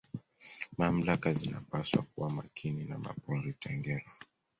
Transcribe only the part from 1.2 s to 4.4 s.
zinapaswa kuwa Makini na mapori tengefu